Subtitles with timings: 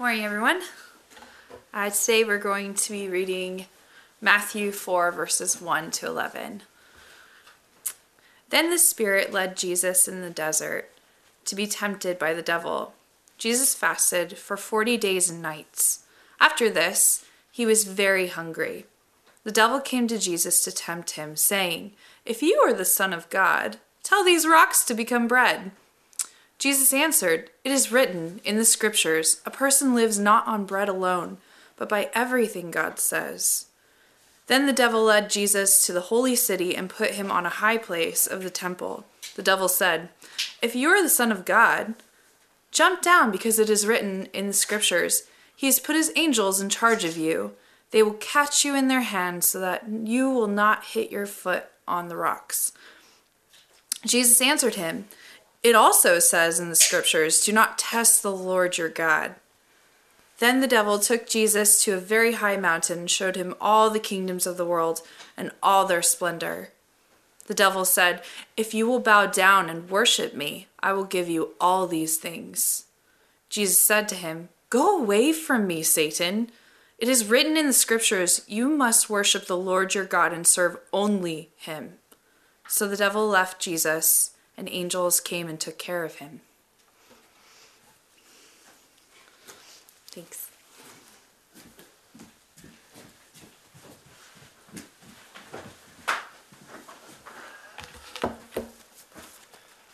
[0.00, 0.60] Morning, everyone.
[1.74, 3.66] Uh, today we're going to be reading
[4.20, 6.62] Matthew 4, verses 1 to 11.
[8.50, 10.88] Then the Spirit led Jesus in the desert
[11.46, 12.94] to be tempted by the devil.
[13.38, 16.04] Jesus fasted for 40 days and nights.
[16.38, 18.86] After this, he was very hungry.
[19.42, 21.90] The devil came to Jesus to tempt him, saying,
[22.24, 25.72] If you are the Son of God, tell these rocks to become bread.
[26.58, 31.38] Jesus answered, It is written in the Scriptures, a person lives not on bread alone,
[31.76, 33.66] but by everything God says.
[34.48, 37.76] Then the devil led Jesus to the holy city and put him on a high
[37.76, 39.04] place of the temple.
[39.36, 40.08] The devil said,
[40.60, 41.94] If you are the Son of God,
[42.72, 46.70] jump down, because it is written in the Scriptures, He has put His angels in
[46.70, 47.52] charge of you.
[47.90, 51.66] They will catch you in their hands so that you will not hit your foot
[51.86, 52.72] on the rocks.
[54.04, 55.06] Jesus answered him,
[55.62, 59.34] it also says in the scriptures, Do not test the Lord your God.
[60.38, 63.98] Then the devil took Jesus to a very high mountain and showed him all the
[63.98, 65.02] kingdoms of the world
[65.36, 66.70] and all their splendor.
[67.46, 68.22] The devil said,
[68.56, 72.84] If you will bow down and worship me, I will give you all these things.
[73.48, 76.50] Jesus said to him, Go away from me, Satan.
[76.98, 80.78] It is written in the scriptures, You must worship the Lord your God and serve
[80.92, 81.94] only him.
[82.68, 86.40] So the devil left Jesus and angels came and took care of him.
[90.10, 90.50] Thanks.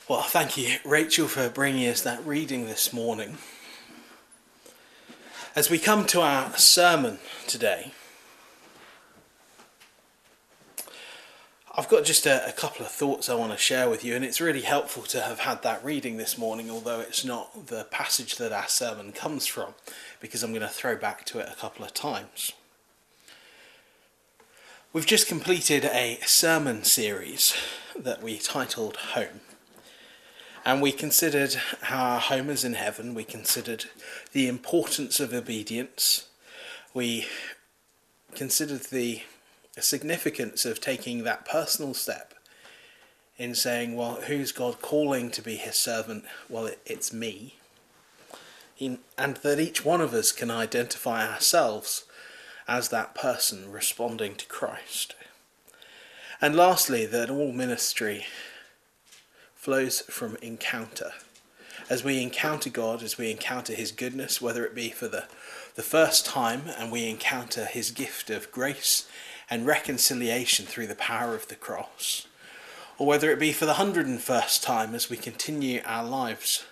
[0.08, 3.36] Well, thank you, Rachel, for bringing us that reading this morning.
[5.54, 7.92] As we come to our sermon today,
[11.76, 14.24] I've got just a, a, couple of thoughts I want to share with you, and
[14.24, 18.36] it's really helpful to have had that reading this morning, although it's not the passage
[18.36, 19.74] that our sermon comes from,
[20.20, 22.52] because I'm going to throw back to it a couple of times.
[24.92, 27.56] We've just completed a sermon series
[27.98, 29.40] that we titled Home.
[30.64, 33.86] And we considered how our home is in heaven, we considered
[34.30, 36.28] the importance of obedience,
[36.94, 37.26] we
[38.36, 39.22] considered the
[39.82, 42.34] significance of taking that personal step
[43.36, 46.24] in saying, well, who's God calling to be his servant?
[46.48, 47.56] Well, it, it's me.
[48.80, 52.04] And that each one of us can identify ourselves
[52.68, 55.14] as that person responding to Christ.
[56.40, 58.26] And lastly, that all ministry
[59.54, 61.12] flows from encounter.
[61.88, 65.24] As we encounter God, as we encounter His goodness, whether it be for the,
[65.74, 69.08] the first time and we encounter His gift of grace
[69.50, 72.26] and reconciliation through the power of the cross,
[72.98, 76.64] or whether it be for the hundred and first time as we continue our lives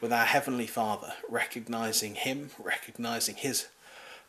[0.00, 3.68] with our Heavenly Father, recognizing Him, recognizing His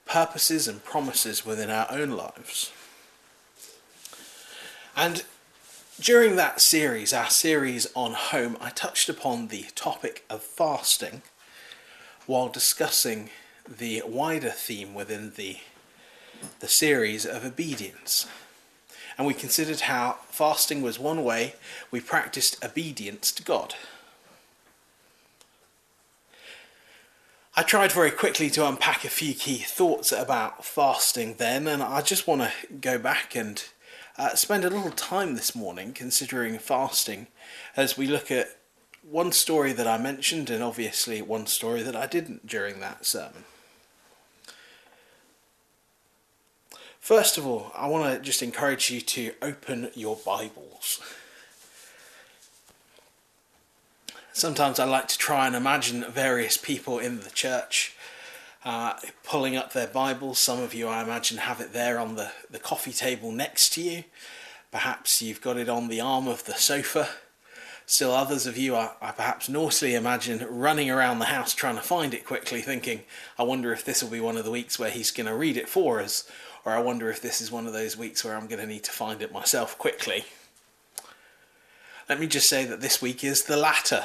[0.06, 2.72] purposes and promises within our own lives.
[4.96, 5.24] And
[6.00, 11.24] during that series, our series on home, I touched upon the topic of fasting
[12.26, 13.30] while discussing
[13.68, 15.58] the wider theme within the
[16.60, 18.28] the series of obedience.
[19.18, 21.56] And we considered how fasting was one way
[21.90, 23.74] we practiced obedience to God.
[27.56, 32.02] I tried very quickly to unpack a few key thoughts about fasting then, and I
[32.02, 33.64] just want to go back and
[34.16, 37.26] uh, spend a little time this morning considering fasting
[37.76, 38.58] as we look at
[39.02, 43.46] one story that I mentioned and obviously one story that I didn't during that sermon.
[47.08, 51.00] First of all, I want to just encourage you to open your Bibles.
[54.34, 57.96] Sometimes I like to try and imagine various people in the church
[58.66, 60.38] uh, pulling up their Bibles.
[60.38, 63.82] Some of you, I imagine, have it there on the, the coffee table next to
[63.82, 64.04] you.
[64.74, 67.08] Perhaps you've got it on the arm of the sofa.
[67.86, 71.82] Still, others of you, I, I perhaps naughtily imagine running around the house trying to
[71.82, 73.04] find it quickly, thinking,
[73.40, 75.56] I wonder if this will be one of the weeks where he's going to read
[75.56, 76.30] it for us,
[76.68, 78.84] or I wonder if this is one of those weeks where I'm going to need
[78.84, 80.26] to find it myself quickly.
[82.10, 84.04] Let me just say that this week is the latter.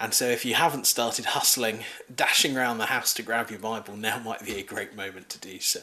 [0.00, 1.84] And so if you haven't started hustling,
[2.14, 5.38] dashing around the house to grab your Bible, now might be a great moment to
[5.38, 5.82] do so.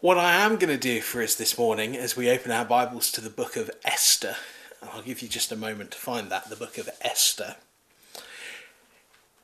[0.00, 3.10] What I am going to do for us this morning as we open our Bibles
[3.12, 4.36] to the book of Esther,
[4.80, 7.56] I'll give you just a moment to find that, the book of Esther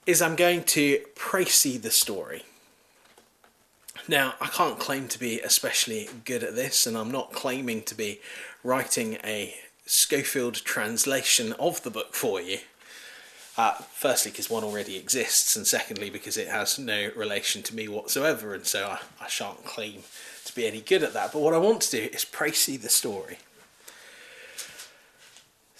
[0.06, 2.42] is I'm going to précis the story.
[4.06, 7.94] Now, I can't claim to be especially good at this, and I'm not claiming to
[7.94, 8.20] be
[8.62, 9.54] writing a
[9.86, 12.58] Schofield translation of the book for you.
[13.56, 17.86] Uh, firstly, because one already exists, and secondly, because it has no relation to me
[17.88, 20.02] whatsoever, and so I, I shan't claim
[20.44, 21.32] to be any good at that.
[21.32, 23.38] But what I want to do is précis the story.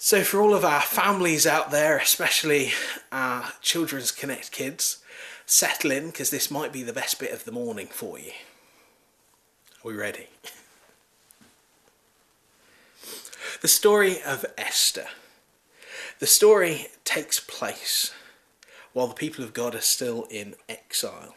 [0.05, 2.73] So, for all of our families out there, especially
[3.11, 4.99] our Children's Connect kids,
[5.47, 8.29] settle in because this might be the best bit of the morning for you.
[9.83, 10.27] Are we ready?
[13.63, 15.07] The story of Esther.
[16.19, 18.13] The story takes place
[18.93, 21.33] while the people of God are still in exile.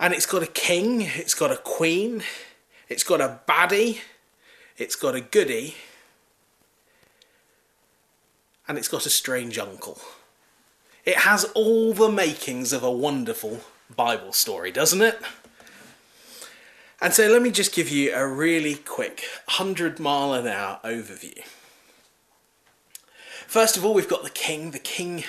[0.00, 2.22] And it's got a king, it's got a queen,
[2.88, 3.98] it's got a baddie,
[4.76, 5.76] it's got a goody,
[8.66, 9.98] and it's got a strange uncle.
[11.04, 13.60] It has all the makings of a wonderful
[13.94, 15.20] Bible story, doesn't it?
[17.00, 21.38] And so let me just give you a really quick 100 mile an hour overview.
[23.46, 24.70] First of all, we've got the king.
[24.70, 25.24] The king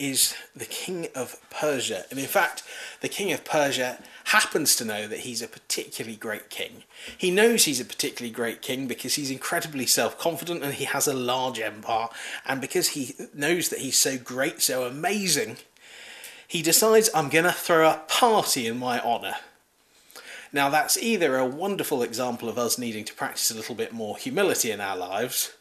[0.00, 2.06] is the king of Persia.
[2.10, 2.64] And in fact,
[3.02, 6.84] the king of Persia happens to know that he's a particularly great king.
[7.16, 11.06] He knows he's a particularly great king because he's incredibly self confident and he has
[11.06, 12.08] a large empire.
[12.46, 15.58] And because he knows that he's so great, so amazing,
[16.48, 19.36] he decides, I'm going to throw a party in my honour.
[20.52, 24.16] Now, that's either a wonderful example of us needing to practice a little bit more
[24.16, 25.52] humility in our lives,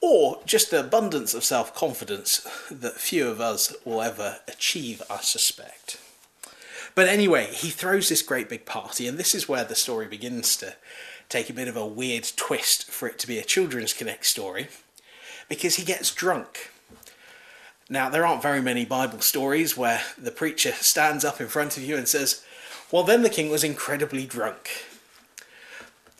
[0.00, 5.18] or just the abundance of self confidence that few of us will ever achieve, I
[5.18, 5.98] suspect.
[6.94, 10.56] But anyway, he throws this great big party, and this is where the story begins
[10.56, 10.74] to
[11.28, 14.68] take a bit of a weird twist for it to be a Children's Connect story,
[15.48, 16.70] because he gets drunk.
[17.88, 21.82] Now, there aren't very many Bible stories where the preacher stands up in front of
[21.82, 22.44] you and says,
[22.90, 24.70] Well, then the king was incredibly drunk.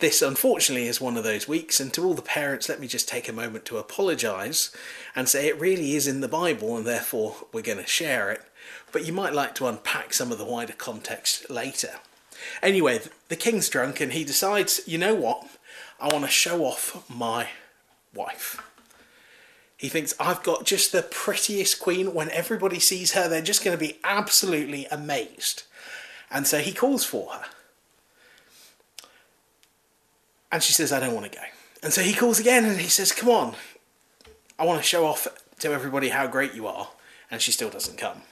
[0.01, 3.09] This, unfortunately, is one of those weeks, and to all the parents, let me just
[3.09, 4.75] take a moment to apologise
[5.15, 8.43] and say it really is in the Bible, and therefore we're going to share it
[8.93, 11.95] but you might like to unpack some of the wider context later.
[12.63, 15.47] Anyway, the king's drunk and he decides, you know what?
[16.01, 17.49] I want to show off my
[18.15, 18.63] wife.
[19.77, 22.13] He thinks, I've got just the prettiest queen.
[22.13, 25.65] When everybody sees her, they're just going to be absolutely amazed.
[26.31, 27.45] And so he calls for her.
[30.53, 31.45] And she says, I don't want to go.
[31.83, 33.55] And so he calls again and he says, Come on,
[34.59, 35.27] I want to show off
[35.61, 36.89] to everybody how great you are.
[37.31, 38.23] And she still doesn't come.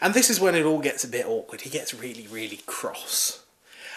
[0.00, 1.62] And this is when it all gets a bit awkward.
[1.62, 3.42] He gets really, really cross.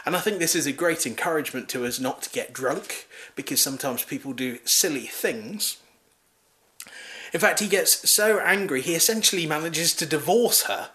[0.05, 3.61] And I think this is a great encouragement to us not to get drunk, because
[3.61, 5.77] sometimes people do silly things.
[7.33, 10.89] In fact, he gets so angry, he essentially manages to divorce her.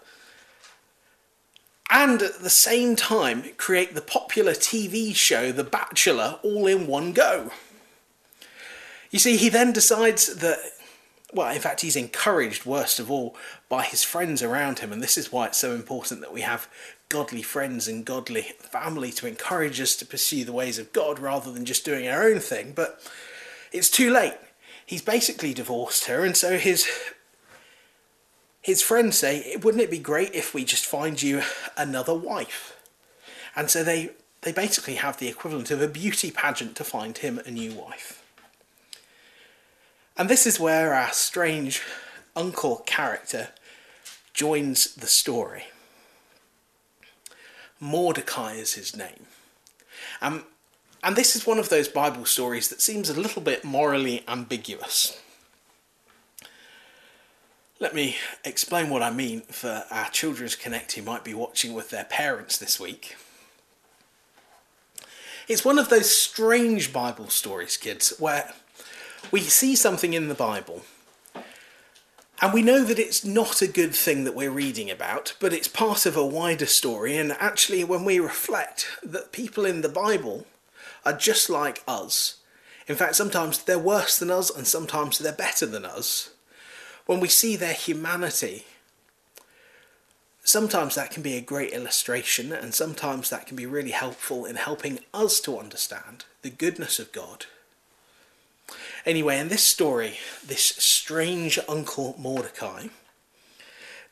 [1.90, 7.12] And at the same time, create the popular TV show The Bachelor all in one
[7.12, 7.50] go.
[9.10, 10.58] You see, he then decides that
[11.32, 13.36] well, in fact, he's encouraged, worst of all,
[13.68, 14.92] by his friends around him.
[14.92, 16.68] And this is why it's so important that we have
[17.10, 21.52] godly friends and godly family to encourage us to pursue the ways of God rather
[21.52, 22.72] than just doing our own thing.
[22.74, 23.00] But
[23.72, 24.34] it's too late.
[24.86, 26.88] He's basically divorced her, and so his
[28.68, 31.42] his friends say, "Wouldn't it be great if we just find you
[31.74, 32.76] another wife?"
[33.56, 34.10] And so they
[34.42, 38.22] they basically have the equivalent of a beauty pageant to find him a new wife.
[40.18, 41.80] And this is where our strange
[42.36, 43.48] uncle character
[44.34, 45.64] joins the story.
[47.80, 49.26] Mordecai is his name.
[50.20, 50.44] Um,
[51.02, 55.18] and this is one of those Bible stories that seems a little bit morally ambiguous.
[57.80, 61.90] Let me explain what I mean for our Children's Connect who might be watching with
[61.90, 63.16] their parents this week.
[65.46, 68.52] It's one of those strange Bible stories, kids, where
[69.30, 70.82] we see something in the Bible
[72.40, 75.66] and we know that it's not a good thing that we're reading about, but it's
[75.66, 77.16] part of a wider story.
[77.16, 80.46] And actually, when we reflect that people in the Bible
[81.04, 82.36] are just like us,
[82.86, 86.30] in fact, sometimes they're worse than us and sometimes they're better than us,
[87.08, 88.64] when we see their humanity,
[90.44, 94.54] sometimes that can be a great illustration, and sometimes that can be really helpful in
[94.54, 97.46] helping us to understand the goodness of God
[99.06, 102.88] Anyway, in this story, this strange uncle Mordecai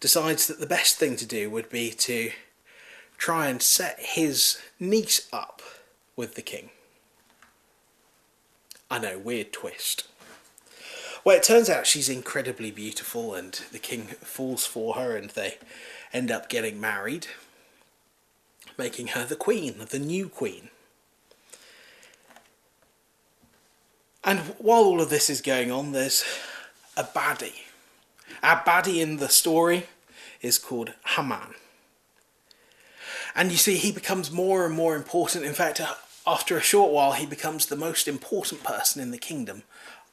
[0.01, 2.31] decides that the best thing to do would be to
[3.19, 5.63] try and set his niece up
[6.17, 6.71] with the king.
[8.91, 10.07] I know, weird twist.
[11.27, 15.59] Well, it turns out she's incredibly beautiful, and the king falls for her, and they
[16.13, 17.27] end up getting married,
[18.79, 20.71] making her the queen, the new queen.
[24.23, 26.25] And while all of this is going on, there's
[26.97, 27.65] a baddie.
[28.41, 29.89] Our baddie in the story
[30.41, 31.57] is called Haman.
[33.35, 35.45] And you see, he becomes more and more important.
[35.45, 35.81] In fact,
[36.25, 39.65] after a short while, he becomes the most important person in the kingdom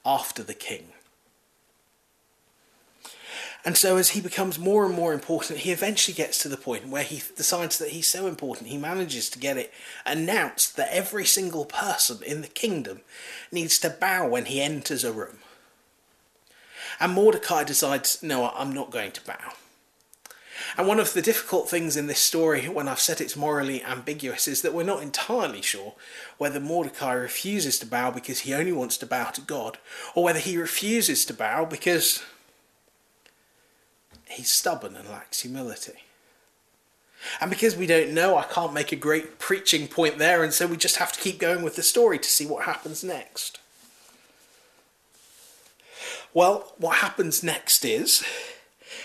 [0.03, 0.87] after the king.
[3.65, 6.89] And so, as he becomes more and more important, he eventually gets to the point
[6.89, 9.73] where he decides that he's so important, he manages to get it
[10.05, 13.01] announced that every single person in the kingdom
[13.51, 15.37] needs to bow when he enters a room.
[16.99, 19.53] And Mordecai decides, no, I'm not going to bow.
[20.77, 24.47] And one of the difficult things in this story, when I've said it's morally ambiguous,
[24.47, 25.93] is that we're not entirely sure
[26.37, 29.77] whether Mordecai refuses to bow because he only wants to bow to God,
[30.15, 32.23] or whether he refuses to bow because
[34.33, 36.03] he's stubborn and lacks humility.
[37.39, 40.67] And because we don't know, I can't make a great preaching point there, and so
[40.67, 43.59] we just have to keep going with the story to see what happens next.
[46.33, 48.23] Well, what happens next is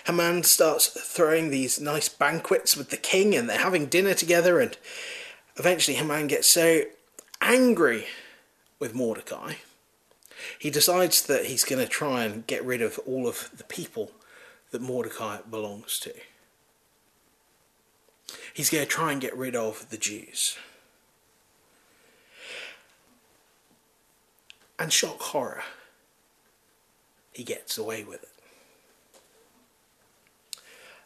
[0.06, 4.58] Haman starts throwing these nice banquets with the king, and they're having dinner together.
[4.58, 4.76] And
[5.56, 6.82] eventually, Haman gets so
[7.40, 8.06] angry
[8.78, 9.54] with Mordecai,
[10.58, 14.12] he decides that he's going to try and get rid of all of the people
[14.70, 16.14] that Mordecai belongs to.
[18.52, 20.56] He's going to try and get rid of the Jews.
[24.78, 25.62] And shock horror,
[27.32, 28.28] he gets away with it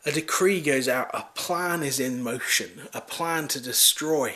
[0.04, 4.34] a decree goes out, a plan is in motion, a plan to destroy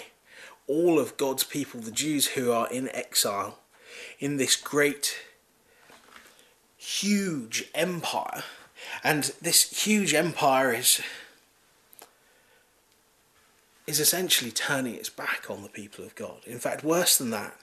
[0.68, 3.59] all of God's people, the Jews who are in exile,
[4.18, 5.16] in this great,
[6.76, 8.45] huge empire.
[9.02, 11.00] And this huge empire is,
[13.87, 16.40] is essentially turning its back on the people of God.
[16.47, 17.57] In fact, worse than that,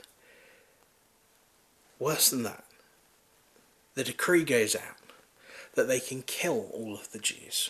[2.00, 2.63] worse than that,
[3.96, 4.98] the decree goes out
[5.75, 7.70] that they can kill all of the Jews.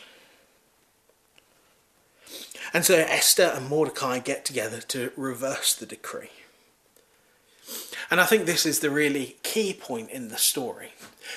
[2.74, 6.30] And so Esther and Mordecai get together to reverse the decree.
[8.12, 10.94] And I think this is the really key point in the story.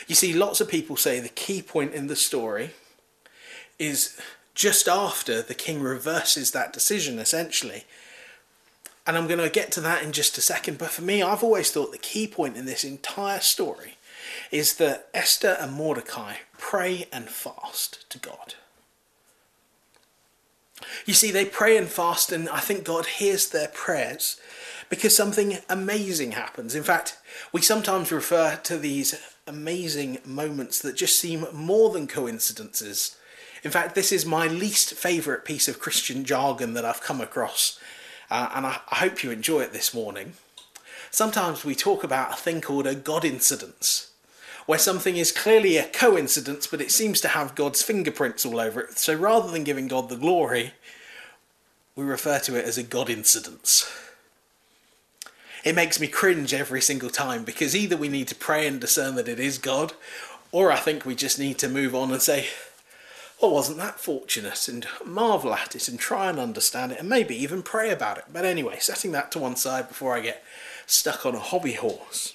[0.06, 2.70] You see, lots of people say the key point in the story
[3.78, 4.18] is
[4.54, 7.84] just after the king reverses that decision, essentially.
[9.06, 10.78] And I'm going to get to that in just a second.
[10.78, 13.96] But for me, I've always thought the key point in this entire story
[14.50, 18.54] is that Esther and Mordecai pray and fast to God.
[21.04, 24.40] You see, they pray and fast, and I think God hears their prayers
[24.88, 26.74] because something amazing happens.
[26.74, 27.18] In fact,
[27.52, 33.16] we sometimes refer to these amazing moments that just seem more than coincidences.
[33.62, 37.80] In fact, this is my least favourite piece of Christian jargon that I've come across,
[38.30, 40.34] uh, and I, I hope you enjoy it this morning.
[41.10, 44.10] Sometimes we talk about a thing called a God incidence
[44.66, 48.80] where something is clearly a coincidence, but it seems to have God's fingerprints all over
[48.80, 48.98] it.
[48.98, 50.72] So rather than giving God the glory,
[51.94, 53.88] we refer to it as a God incidence.
[55.66, 59.16] It makes me cringe every single time because either we need to pray and discern
[59.16, 59.94] that it is God,
[60.52, 62.46] or I think we just need to move on and say,
[63.42, 64.68] well, wasn't that fortunate?
[64.68, 68.26] And marvel at it and try and understand it and maybe even pray about it.
[68.32, 70.44] But anyway, setting that to one side before I get
[70.86, 72.34] stuck on a hobby horse.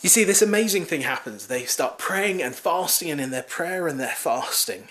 [0.00, 1.48] You see, this amazing thing happens.
[1.48, 4.88] They start praying and fasting, and in their prayer and their fasting,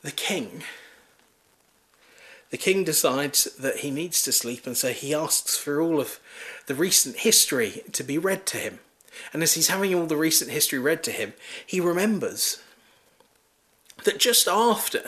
[0.00, 0.62] the king
[2.50, 6.18] the king decides that he needs to sleep and so he asks for all of
[6.66, 8.78] the recent history to be read to him
[9.32, 11.32] and as he's having all the recent history read to him
[11.66, 12.62] he remembers
[14.04, 15.02] that just after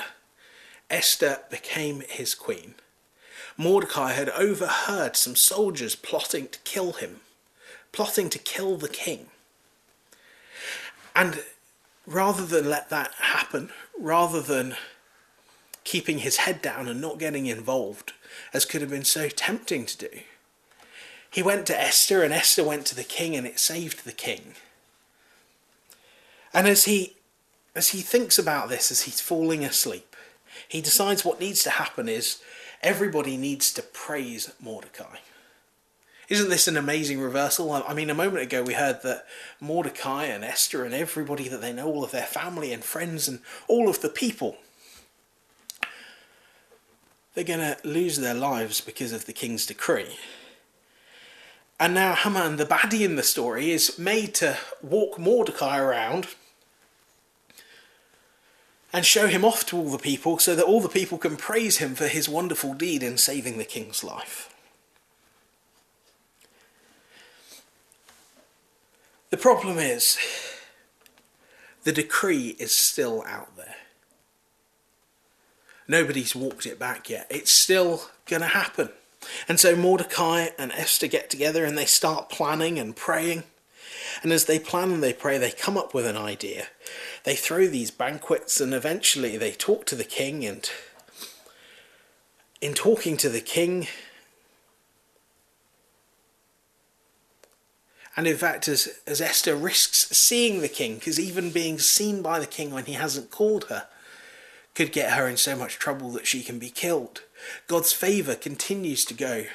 [0.91, 2.75] esther became his queen
[3.61, 7.21] Mordecai had overheard some soldiers plotting to kill him,
[7.93, 9.27] plotting to kill the king.
[11.15, 11.45] And
[12.07, 14.77] rather than let that happen, rather than
[15.85, 18.13] keeping his head down and not getting involved,
[18.53, 20.21] as could have been so tempting to do,
[21.31, 24.55] he went to Esther, and Esther went to the king, and it saved the king.
[26.53, 27.15] And as he
[27.75, 30.17] as he thinks about this, as he's falling asleep,
[30.69, 32.43] he decides what needs to happen is
[32.83, 35.19] everybody needs to praise Mordecai.
[36.29, 37.73] Isn't this an amazing reversal?
[37.73, 39.27] I mean, a moment ago we heard that
[39.61, 43.41] Mordecai and Esther and everybody that they know, all of their family and friends and
[43.67, 44.57] all of the people,
[47.35, 50.17] they're going to lose their lives because of the king's decree.
[51.79, 56.29] And now Haman, the baddie in the story, is made to walk Mordecai around
[58.93, 61.79] and show him off to all the people so that all the people can praise
[61.79, 64.53] him for his wonderful deed in saving the king's life.
[69.31, 70.19] The problem is,
[71.85, 73.77] the decree is still out there.
[75.91, 77.27] Nobody's walked it back yet.
[77.31, 78.91] It's still going to happen.
[79.49, 83.43] And so Mordecai and Esther get together and they start planning and praying.
[84.23, 86.69] And as they plan and they pray, they come up with an idea.
[87.25, 90.47] They throw these banquets and eventually they talk to the king.
[90.47, 90.71] And
[92.61, 93.89] in talking to the king,
[98.17, 102.39] And in fact, as, as Esther risks seeing the king, because even being seen by
[102.39, 103.87] the king when he hasn't called her
[104.75, 107.23] could get her in so much trouble that she can be killed,
[107.67, 109.47] God's favour continues to go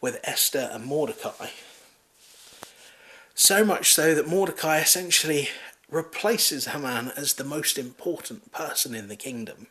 [0.00, 1.48] with Esther and Mordecai.
[3.34, 5.48] So much so that Mordecai essentially
[5.90, 9.68] replaces Haman as the most important person in the kingdom.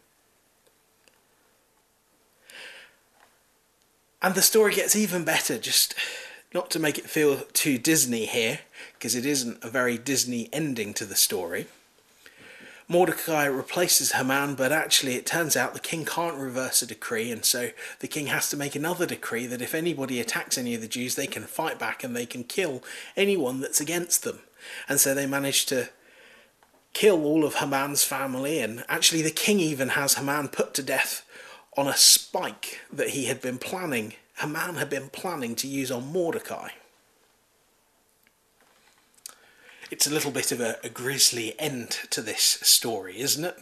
[4.22, 5.96] And the story gets even better just
[6.54, 8.60] not to make it feel too Disney here,
[8.94, 11.68] because it isn't a very Disney ending to the story.
[12.92, 17.46] Mordecai replaces Haman, but actually it turns out the king can't reverse a decree, and
[17.46, 17.70] so
[18.00, 21.16] the king has to make another decree that if anybody attacks any of the Jews,
[21.16, 22.84] they can fight back and they can kill
[23.16, 24.40] anyone that's against them.
[24.90, 25.88] And so they manage to
[26.92, 31.26] kill all of Haman's family, and actually the king even has Haman put to death
[31.78, 36.12] on a spike that he had been planning Haman had been planning to use on
[36.12, 36.70] Mordecai.
[39.92, 43.58] It's a little bit of a, a grisly end to this story, isn't it?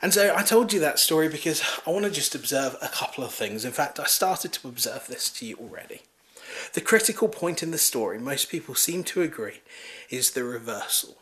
[0.00, 3.22] And so I told you that story because I want to just observe a couple
[3.22, 3.64] of things.
[3.64, 6.02] In fact, I started to observe this to you already.
[6.74, 9.60] The critical point in the story, most people seem to agree,
[10.08, 11.18] is the reversal.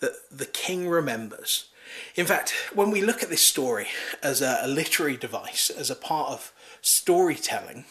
[0.00, 1.66] That the king remembers
[2.14, 3.88] in fact, when we look at this story
[4.22, 7.84] as a, a literary device, as a part of storytelling,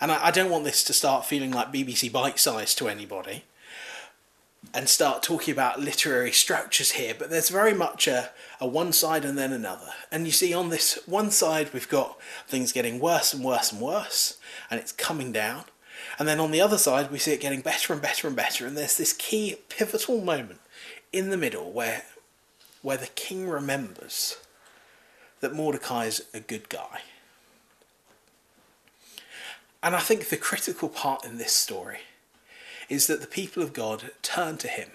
[0.00, 3.44] and I, I don't want this to start feeling like BBC Bitesize to anybody
[4.74, 9.24] and start talking about literary structures here, but there's very much a, a one side
[9.24, 9.88] and then another.
[10.12, 13.80] And you see, on this one side, we've got things getting worse and worse and
[13.80, 14.38] worse,
[14.70, 15.64] and it's coming down.
[16.18, 18.66] And then on the other side, we see it getting better and better and better,
[18.66, 20.60] and there's this key pivotal moment
[21.12, 22.04] in the middle where
[22.82, 24.38] where the king remembers
[25.40, 27.02] that Mordecai is a good guy.
[29.82, 32.00] And I think the critical part in this story
[32.88, 34.90] is that the people of God turn to him.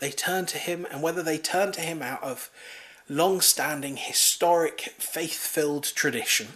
[0.00, 2.50] They turn to him, and whether they turn to him out of
[3.08, 6.48] long standing, historic, faith filled tradition,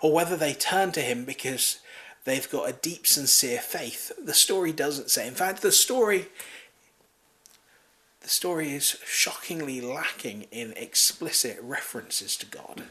[0.00, 1.80] or whether they turn to him because
[2.24, 5.26] they've got a deep, sincere faith, the story doesn't say.
[5.26, 6.28] In fact, the story
[8.20, 12.84] the story is shockingly lacking in explicit references to God.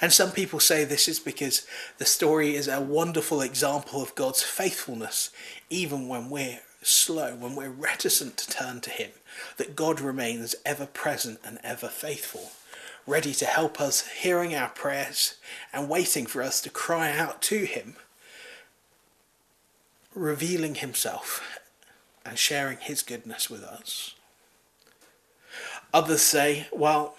[0.00, 1.66] And some people say this is because
[1.98, 5.30] the story is a wonderful example of God's faithfulness,
[5.70, 9.10] even when we're slow, when we're reticent to turn to Him,
[9.56, 12.52] that God remains ever present and ever faithful,
[13.06, 15.34] ready to help us, hearing our prayers
[15.72, 17.96] and waiting for us to cry out to Him,
[20.14, 21.60] revealing Himself
[22.24, 24.14] and sharing His goodness with us.
[25.92, 27.16] Others say, well,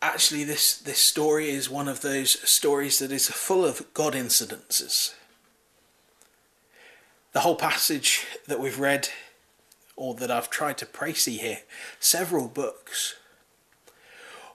[0.00, 5.14] actually this, this story is one of those stories that is full of God incidences.
[7.32, 9.08] The whole passage that we've read,
[9.96, 11.60] or that I've tried to précis here,
[12.00, 13.16] several books,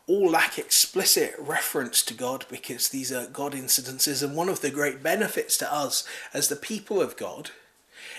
[0.08, 4.22] all lack explicit reference to God because these are God incidences.
[4.22, 7.52] And one of the great benefits to us as the people of God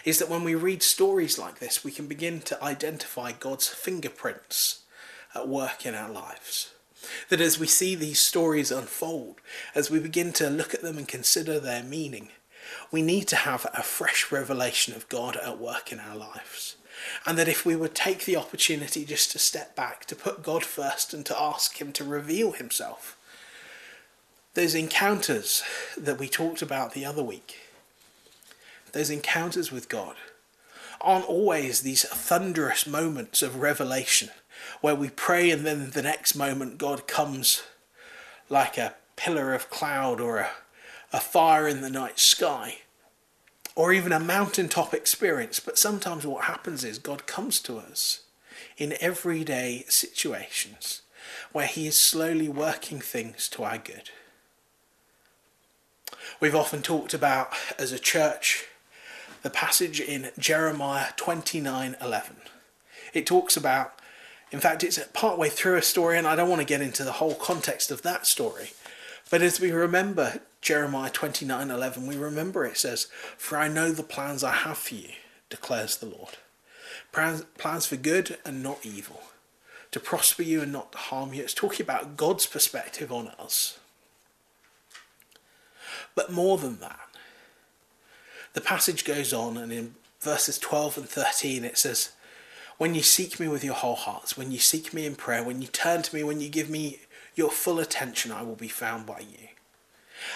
[0.04, 4.82] is that when we read stories like this, we can begin to identify God's fingerprints
[5.34, 6.73] at work in our lives.
[7.28, 9.40] That as we see these stories unfold,
[9.74, 12.28] as we begin to look at them and consider their meaning,
[12.90, 16.76] we need to have a fresh revelation of God at work in our lives.
[17.26, 20.64] And that if we would take the opportunity just to step back, to put God
[20.64, 23.16] first and to ask Him to reveal Himself,
[24.54, 25.64] those encounters
[25.96, 27.58] that we talked about the other week,
[28.92, 30.14] those encounters with God
[31.00, 34.30] aren't always these thunderous moments of revelation
[34.80, 37.62] where we pray and then the next moment God comes
[38.48, 40.50] like a pillar of cloud or a,
[41.12, 42.78] a fire in the night sky
[43.74, 45.60] or even a mountaintop experience.
[45.60, 48.20] But sometimes what happens is God comes to us
[48.76, 51.02] in everyday situations
[51.52, 54.10] where He is slowly working things to our good.
[56.40, 58.66] We've often talked about as a church
[59.44, 62.36] the passage in Jeremiah 29:11.
[63.12, 64.00] It talks about
[64.50, 67.12] in fact it's partway through a story and I don't want to get into the
[67.12, 68.72] whole context of that story,
[69.30, 74.44] But as we remember Jeremiah 29:11, we remember it says, "For I know the plans
[74.44, 75.12] I have for you,"
[75.50, 76.36] declares the Lord.
[77.12, 79.22] Plans, for good and not evil,
[79.92, 81.42] to prosper you and not to harm you.
[81.42, 83.78] It's talking about God's perspective on us.
[86.14, 87.08] But more than that,
[88.54, 92.12] the passage goes on, and in verses 12 and 13 it says,
[92.78, 95.60] When you seek me with your whole hearts, when you seek me in prayer, when
[95.60, 97.00] you turn to me, when you give me
[97.34, 99.48] your full attention, I will be found by you.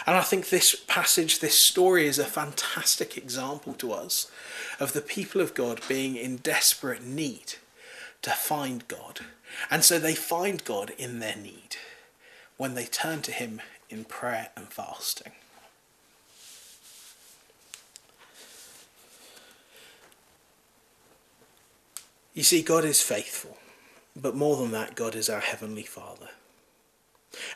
[0.06, 4.30] And I think this passage, this story, is a fantastic example to us
[4.78, 7.54] of the people of God being in desperate need
[8.22, 9.20] to find God.
[9.70, 11.76] And so they find God in their need
[12.56, 15.32] when they turn to Him in prayer and fasting.
[22.38, 23.56] You see, God is faithful,
[24.14, 26.28] but more than that, God is our Heavenly Father.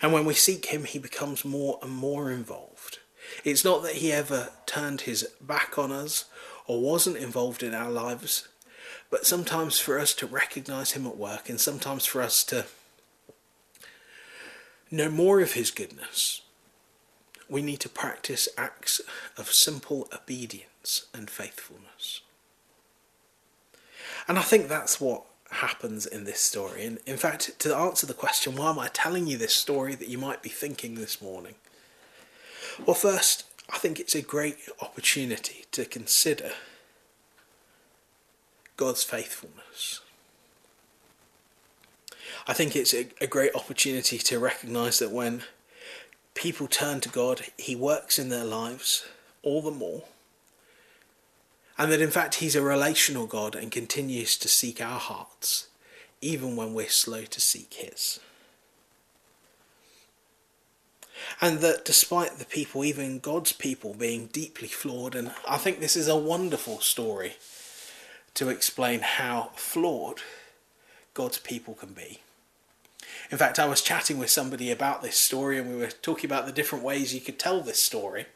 [0.02, 2.98] And when we seek Him, He becomes more and more involved.
[3.44, 6.24] It's not that He ever turned His back on us
[6.66, 8.48] or wasn't involved in our lives,
[9.08, 12.66] but sometimes for us to recognize Him at work and sometimes for us to
[14.90, 16.42] know more of His goodness,
[17.48, 19.00] we need to practice acts
[19.36, 22.22] of simple obedience and faithfulness.
[24.28, 26.84] And I think that's what happens in this story.
[26.84, 30.08] And in fact, to answer the question, why am I telling you this story that
[30.08, 31.54] you might be thinking this morning?
[32.86, 36.52] Well, first, I think it's a great opportunity to consider
[38.76, 40.00] God's faithfulness.
[42.46, 45.42] I think it's a, great opportunity to recognize that when
[46.34, 49.06] people turn to God, He works in their lives
[49.42, 50.04] all the more
[51.78, 55.68] and that in fact He's a relational God and continues to seek our hearts,
[56.20, 58.20] even when we're slow to seek His.
[61.40, 65.96] And that despite the people, even God's people, being deeply flawed, and I think this
[65.96, 67.34] is a wonderful story
[68.34, 70.20] to explain how flawed
[71.14, 72.20] God's people can be.
[73.30, 76.46] In fact, I was chatting with somebody about this story, and we were talking about
[76.46, 78.26] the different ways you could tell this story.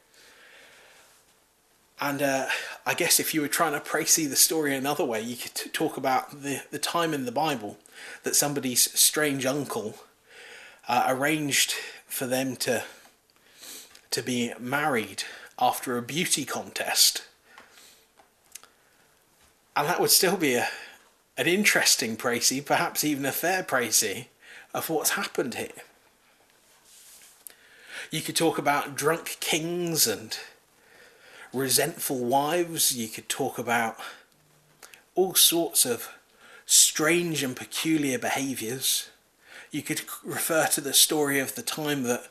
[1.99, 2.47] And uh,
[2.85, 5.69] I guess if you were trying to précis the story another way, you could t-
[5.69, 7.77] talk about the, the time in the Bible
[8.23, 9.95] that somebody's strange uncle
[10.87, 11.73] uh, arranged
[12.05, 12.83] for them to
[14.09, 15.23] to be married
[15.59, 17.23] after a beauty contest.
[19.75, 20.67] And that would still be a,
[21.37, 24.27] an interesting précis, perhaps even a fair précis,
[24.73, 25.83] of what's happened here.
[28.09, 30.37] You could talk about drunk kings and
[31.57, 33.97] resentful wives, you could talk about
[35.15, 36.09] all sorts of
[36.65, 39.09] strange and peculiar behaviours.
[39.71, 42.27] You could refer to the story of the time that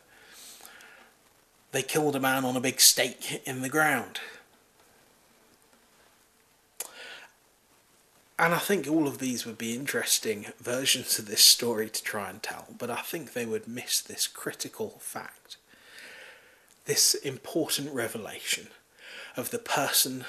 [1.73, 4.21] they killed a man on a big stake in the ground.
[8.39, 12.29] And I think all of these would be interesting versions of this story to try
[12.29, 15.57] and tell, but I think they would miss this critical fact,
[16.85, 18.69] this important revelation
[19.37, 20.25] of the person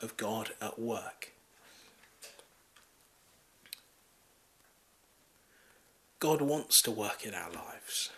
[0.00, 1.32] of God at work.
[6.18, 8.10] God wants to work in our lives.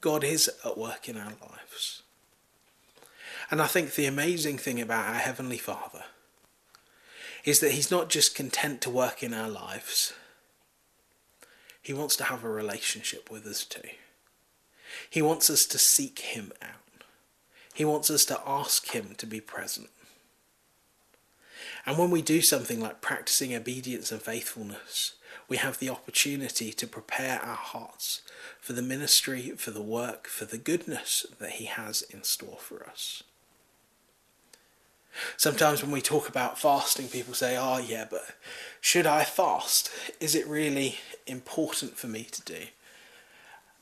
[0.00, 2.02] God is at work in our lives.
[3.50, 6.04] And I think the amazing thing about our Heavenly Father
[7.44, 10.12] is that He's not just content to work in our lives,
[11.80, 13.88] He wants to have a relationship with us too.
[15.08, 16.83] He wants us to seek Him out.
[17.74, 19.90] He wants us to ask Him to be present.
[21.84, 25.14] And when we do something like practicing obedience and faithfulness,
[25.48, 28.22] we have the opportunity to prepare our hearts
[28.60, 32.86] for the ministry, for the work, for the goodness that He has in store for
[32.88, 33.22] us.
[35.36, 38.22] Sometimes when we talk about fasting, people say, Oh, yeah, but
[38.80, 39.90] should I fast?
[40.20, 42.66] Is it really important for me to do?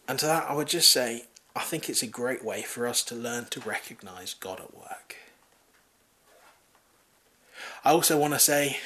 [0.09, 1.24] And to that, I would just say,
[1.55, 5.17] I think it's a great way for us to learn to recognize God at work.
[7.85, 8.79] I also want to say,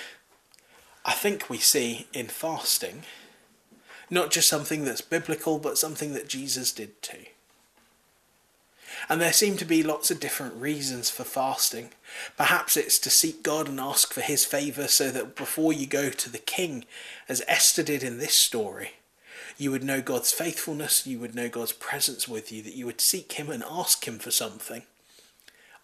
[1.05, 3.05] I think we see in fasting
[4.11, 7.25] not just something that's biblical, but something that Jesus did too.
[9.09, 11.91] And there seem to be lots of different reasons for fasting.
[12.37, 16.11] Perhaps it's to seek God and ask for His favour so that before you go
[16.11, 16.85] to the king,
[17.29, 18.93] as Esther did in this story,
[19.57, 23.01] you would know God's faithfulness, you would know God's presence with you, that you would
[23.01, 24.83] seek Him and ask Him for something,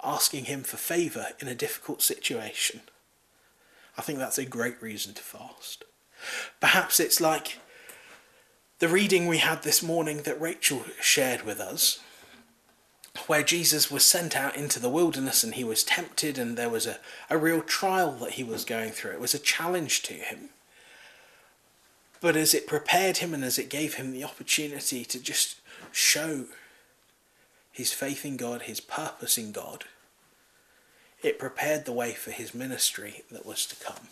[0.03, 2.81] asking Him for favour in a difficult situation.
[3.97, 5.85] I think that's a great reason to fast.
[6.61, 7.59] Perhaps it's like
[8.79, 12.01] the reading we had this morning that Rachel shared with us,
[13.27, 16.87] where Jesus was sent out into the wilderness and he was tempted, and there was
[16.87, 16.99] a,
[17.31, 19.13] a real trial that he was going through.
[19.13, 20.51] It was a challenge to him.
[22.23, 26.47] But as it prepared him and as it gave him the opportunity to just show
[27.73, 29.85] his faith in God, his purpose in God,
[31.21, 34.09] it prepared the way for his ministry that was to come.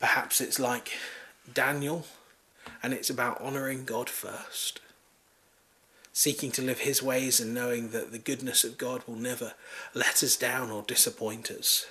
[0.00, 0.92] Perhaps it's like
[1.52, 2.06] Daniel,
[2.82, 4.80] and it's about honouring God first,
[6.12, 9.52] seeking to live his ways and knowing that the goodness of God will never
[9.94, 11.86] let us down or disappoint us.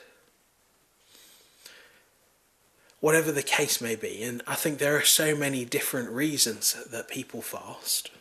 [2.99, 7.07] Whatever the case may be, and I think there are so many different reasons that
[7.07, 8.11] people fast.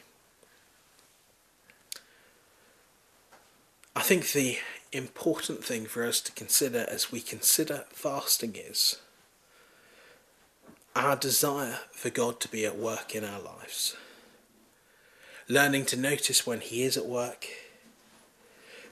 [3.96, 4.58] I think the
[4.92, 9.00] important thing for us to consider as we consider fasting is
[10.94, 13.96] our desire for God to be at work in our lives.
[15.48, 17.46] Learning to notice when He is at work,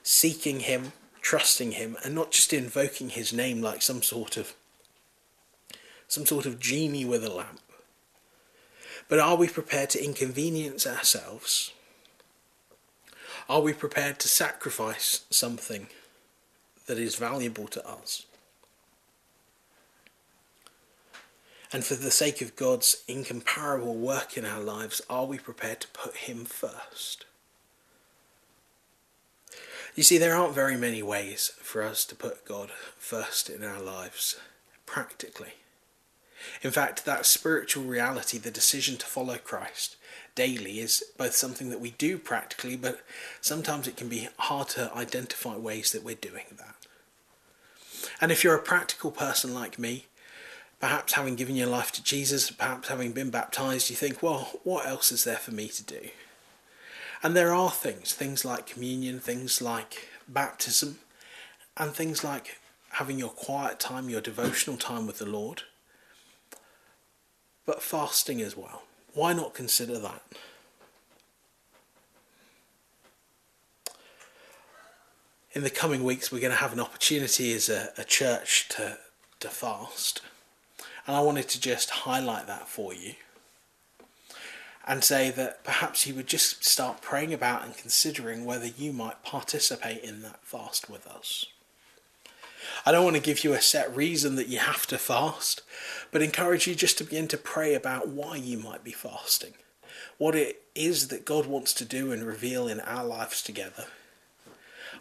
[0.03, 4.55] seeking Him, trusting Him, and not just invoking His name like some sort of
[6.09, 7.61] some sort of genie with a lamp.
[9.09, 11.73] But are we prepared to inconvenience ourselves?
[13.49, 15.87] Are we prepared to sacrifice something
[16.87, 18.27] that is valuable to us?
[21.73, 25.89] And for the sake of God's incomparable work in our lives, are we prepared to
[25.89, 27.27] put Him first?
[29.95, 33.81] You see, there aren't very many ways for us to put God first in our
[33.81, 34.39] lives,
[34.85, 35.55] practically.
[36.63, 39.97] In fact, that spiritual reality, the decision to follow Christ
[40.35, 43.01] daily, is both something that we do practically, but
[43.41, 46.75] sometimes it can be hard to identify ways that we're doing that.
[48.21, 50.07] And if you're a practical person like me,
[50.81, 54.87] perhaps having given your life to Jesus, perhaps having been baptized, you think, well, what
[54.87, 56.01] else is there for me to do?
[57.23, 60.99] And there are things, things like communion, things like baptism,
[61.77, 62.59] and things like
[62.91, 65.63] having your quiet time, your devotional time with the Lord,
[67.67, 68.85] but fasting as well.
[69.13, 70.23] Why not consider that?
[75.53, 78.99] In the coming weeks, we're going to have an opportunity as a, a church to,
[79.41, 80.21] to fast.
[81.07, 83.15] And I wanted to just highlight that for you
[84.87, 89.25] and say that perhaps you would just start praying about and considering whether you might
[89.25, 91.47] participate in that fast with us.
[92.85, 95.63] I don't want to give you a set reason that you have to fast,
[96.11, 99.55] but encourage you just to begin to pray about why you might be fasting,
[100.19, 103.87] what it is that God wants to do and reveal in our lives together.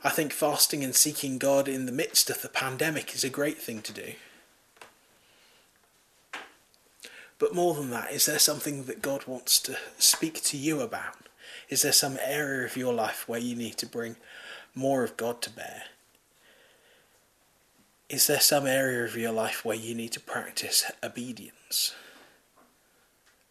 [0.04, 3.58] I think fasting and seeking God in the midst of the pandemic is a great
[3.58, 4.14] thing to do.
[7.38, 11.28] But more than that, is there something that God wants to speak to you about?
[11.70, 14.16] Is there some area of your life where you need to bring
[14.74, 15.84] more of God to bear?
[18.08, 21.96] Is there some area of your life where you need to practice obedience?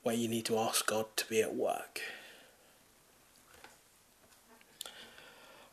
[0.02, 2.00] Where you need to ask God to be at work?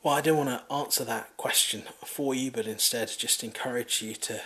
[0.02, 4.16] Well, I don't want to answer that question for you, but instead just encourage you
[4.16, 4.42] to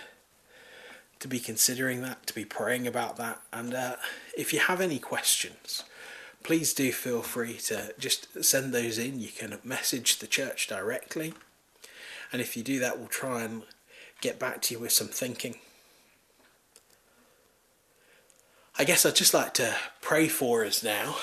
[1.18, 3.40] to be considering that, to be praying about that.
[3.54, 3.96] And uh,
[4.38, 5.86] if you have any questions,
[6.44, 9.22] please do feel free to just send those in.
[9.22, 11.34] You can message the church directly.
[12.34, 13.64] And if you do that, we'll try and
[14.22, 15.56] get back to you with some thinking.
[18.78, 21.16] I guess I'd just like to pray for us now.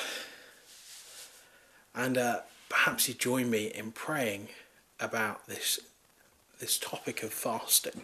[1.94, 4.48] And uh, perhaps you join me in praying
[4.98, 5.78] about this,
[6.60, 8.02] this topic of fasting.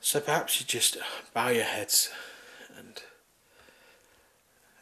[0.00, 0.98] So perhaps you just
[1.32, 2.10] bow your heads
[2.76, 3.02] and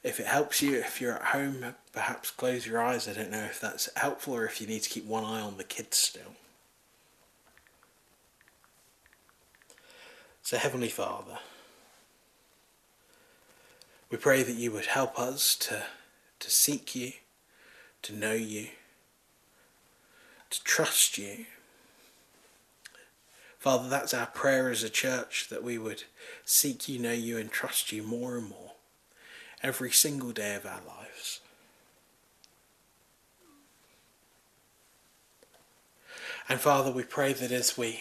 [0.04, 3.08] if it helps you, if you're at home, perhaps close your eyes.
[3.08, 5.56] I don't know if that's helpful or if you need to keep one eye on
[5.56, 6.34] the kids still.
[10.42, 11.38] So, Heavenly Father,
[14.10, 15.82] we pray that you would help us to,
[16.38, 17.12] to seek you,
[18.02, 18.68] to know you,
[20.50, 21.46] to trust you
[23.64, 26.02] Father, that's our prayer as a church that we would
[26.44, 28.72] seek you, know you, and trust you more and more
[29.64, 31.40] every single day of our lives.
[36.46, 38.00] And Father, we pray that as we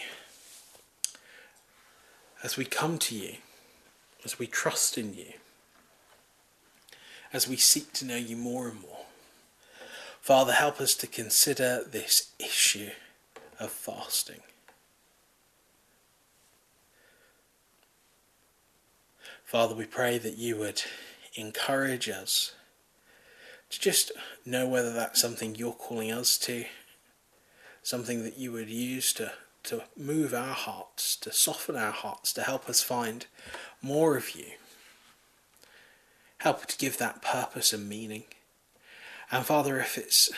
[2.42, 3.36] as we come to you,
[4.22, 5.32] as we trust in you,
[7.32, 9.06] as we seek to know you more and more,
[10.20, 12.90] Father, help us to consider this issue
[13.58, 14.40] of fasting.
[19.42, 20.82] Father, we pray that you would
[21.34, 22.54] encourage us
[23.70, 24.12] to just
[24.44, 26.64] know whether that's something you're calling us to,
[27.82, 29.32] something that you would use to,
[29.64, 33.26] to move our hearts, to soften our hearts, to help us find
[33.82, 34.52] more of you.
[36.38, 38.24] Help to give that purpose and meaning.
[39.30, 40.30] And Father, if it's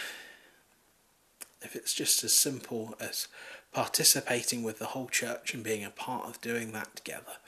[1.63, 3.27] if it's just as simple as
[3.73, 7.39] participating with the whole church and being a part of doing that together,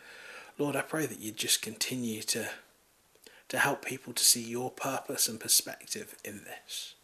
[0.59, 2.49] Lord, I pray that you just continue to
[3.49, 6.95] to help people to see your purpose and perspective in this.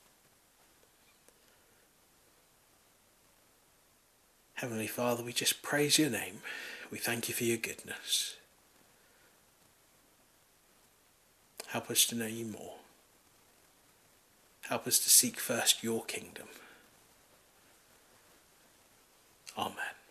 [4.54, 6.42] Heavenly Father, we just praise your name.
[6.90, 8.36] We thank you for your goodness.
[11.68, 12.74] Help us to know you more.
[14.68, 16.46] Help us to seek first your kingdom.
[19.58, 20.03] Amen.